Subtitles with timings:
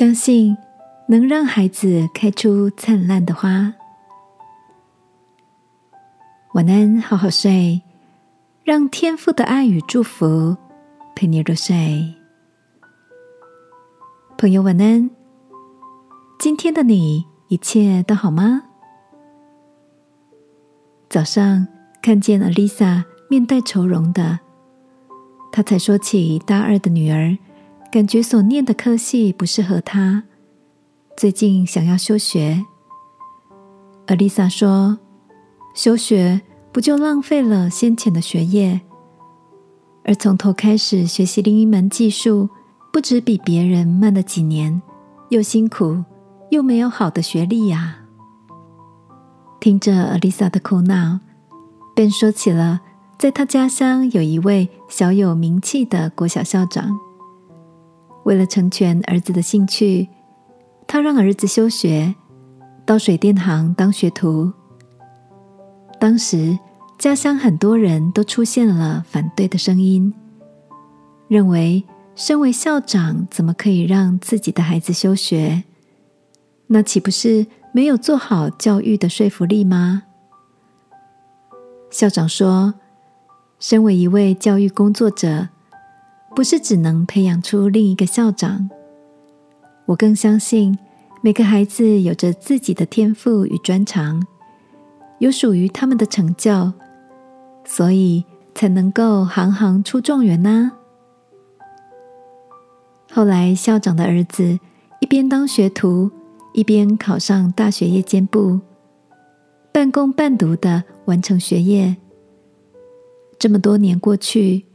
[0.00, 0.56] 相信
[1.06, 3.70] 能让孩子开出灿烂的花。
[6.54, 7.82] 晚安，好好睡，
[8.64, 10.56] 让天父的爱与祝福
[11.14, 12.14] 陪你入睡。
[14.38, 15.10] 朋友，晚安。
[16.38, 18.62] 今天的你一切都好吗？
[21.10, 21.68] 早上
[22.00, 24.38] 看见 Alisa 面带愁容的，
[25.52, 27.36] 她才说起大二的女儿。
[27.90, 30.22] 感觉所念的科系不适合他，
[31.16, 32.64] 最近想要休学。
[34.06, 34.96] 而丽莎说
[35.74, 36.40] ：“休学
[36.70, 38.80] 不就浪费了先前的学业？
[40.04, 42.48] 而从头开始学习另一门技术，
[42.92, 44.80] 不止比别人慢了几年，
[45.30, 46.04] 又辛苦
[46.50, 48.04] 又没有好的学历呀。”
[49.58, 51.18] 听着丽莎的苦恼，
[51.96, 52.82] 便说起了
[53.18, 56.96] 在他家乡有一位小有名气的国小校长。
[58.30, 60.08] 为了成全儿子的兴趣，
[60.86, 62.14] 他让儿子休学，
[62.86, 64.52] 到水电行当学徒。
[65.98, 66.56] 当时
[66.96, 70.14] 家乡很多人都出现了反对的声音，
[71.26, 71.82] 认为
[72.14, 75.64] 身为校长怎么可以让自己的孩子休学？
[76.68, 80.04] 那岂不是没有做好教育的说服力吗？
[81.90, 82.74] 校长说
[83.58, 85.48] ：“身为一位教育工作者。”
[86.34, 88.70] 不是只能培养出另一个校长，
[89.84, 90.78] 我更相信
[91.20, 94.24] 每个孩子有着自己的天赋与专长，
[95.18, 96.72] 有属于他们的成就，
[97.64, 100.72] 所以才能够行行出状元呢。
[103.12, 104.58] 后来，校长的儿子
[105.00, 106.10] 一边当学徒，
[106.54, 108.60] 一边考上大学夜间部，
[109.72, 111.96] 半工半读的完成学业。
[113.38, 114.69] 这么多年过去。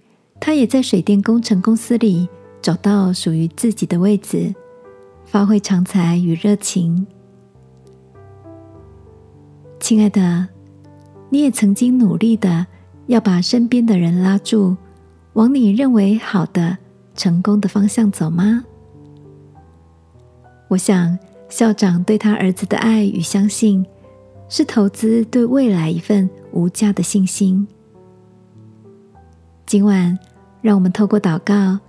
[0.46, 2.30] 他也在水电工程公司里
[2.62, 4.54] 找到属于自己的位置，
[5.26, 7.08] 发挥长才与热情。
[9.80, 10.48] 亲爱的，
[11.32, 12.68] 你也曾经努力的
[13.08, 14.78] 要把身边的人拉住，
[15.34, 16.78] 往你认为好的、
[17.16, 18.64] 成功的方向走吗？
[20.68, 21.18] 我想，
[21.50, 23.84] 校长对他儿子的爱与相信，
[24.48, 27.68] 是投资对未来一份无价的信心。
[29.66, 30.16] 今晚，
[30.66, 31.80] 让我们透过祷告，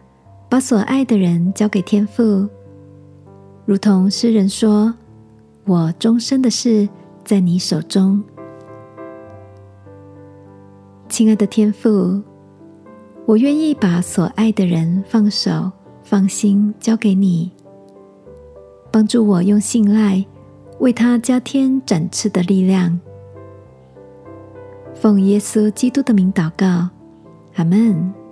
[0.50, 2.46] 把所爱的人交给天父，
[3.64, 4.92] 如同诗人说
[5.64, 6.86] ：“我终身的事
[7.24, 8.22] 在你手中。”
[11.08, 12.20] 亲爱的天父，
[13.24, 15.72] 我愿意把所爱的人放手、
[16.02, 17.50] 放心交给你，
[18.92, 20.22] 帮助我用信赖
[20.80, 23.00] 为他加添展翅的力量。
[24.94, 26.90] 奉耶稣基督的名祷告。
[27.54, 28.25] 阿门。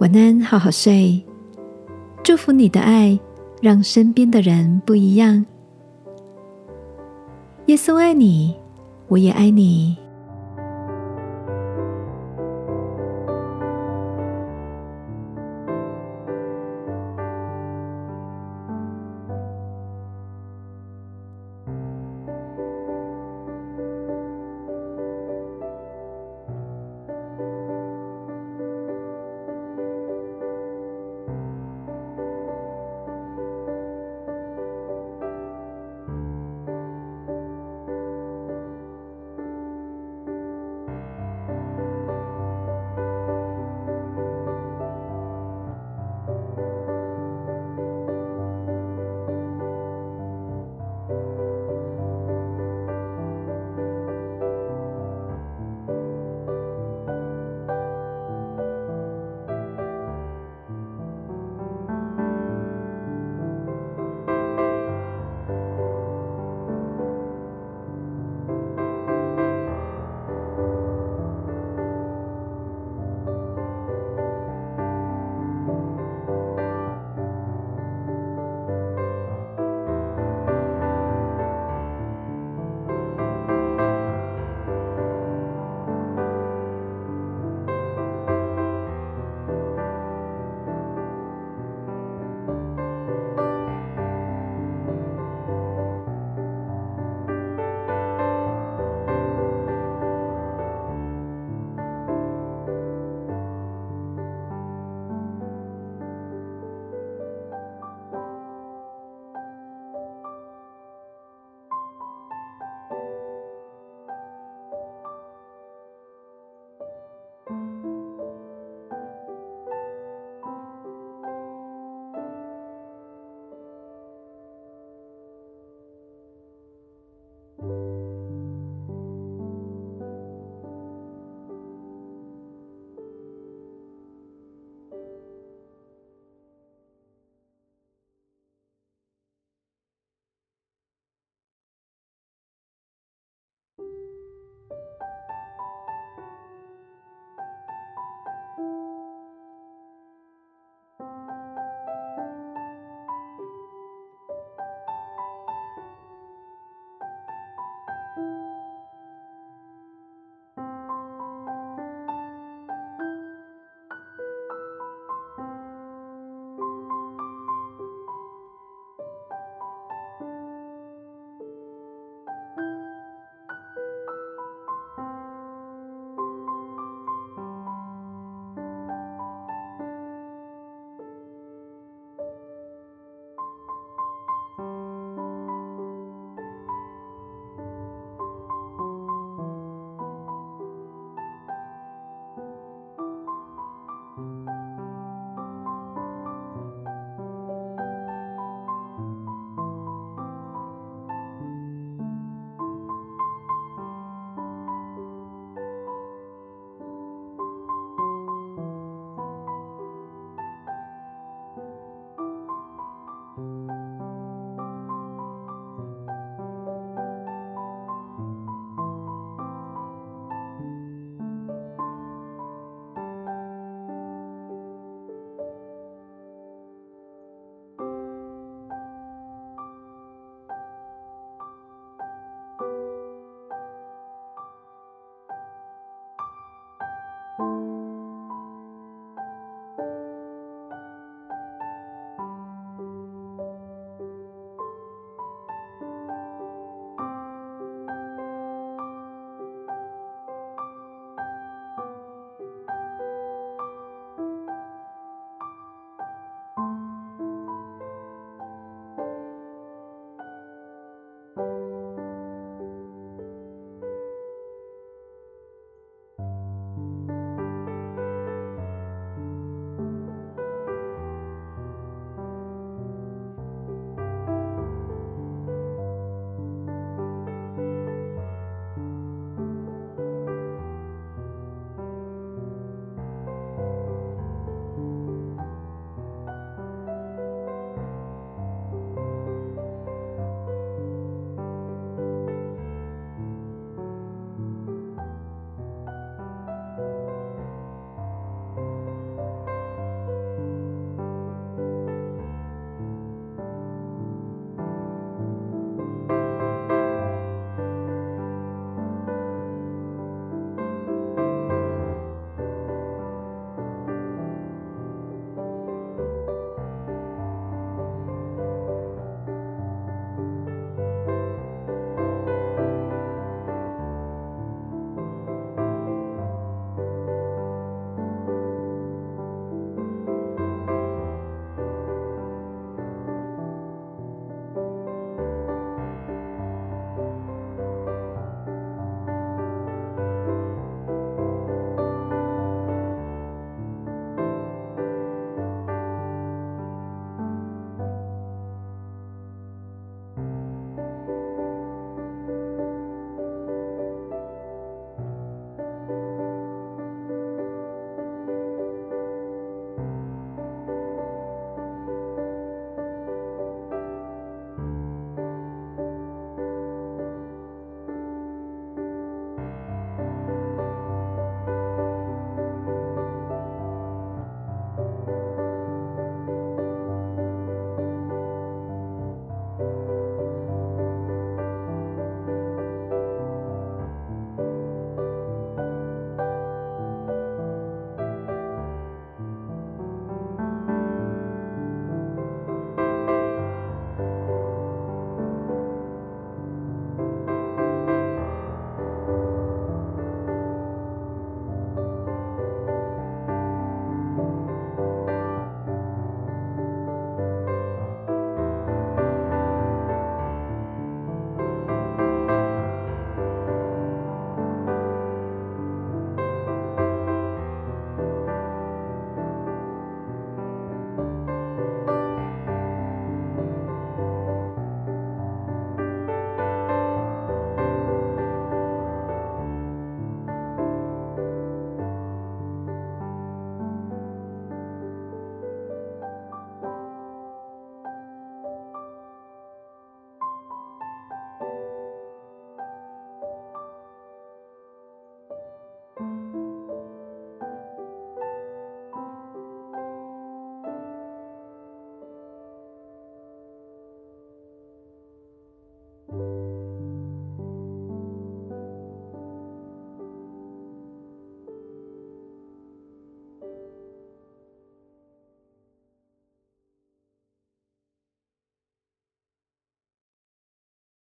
[0.00, 1.20] 晚安，好好睡。
[2.22, 3.18] 祝福你的爱，
[3.60, 5.44] 让身边的人不一样。
[7.66, 8.54] 耶稣爱你，
[9.08, 9.96] 我也爱你。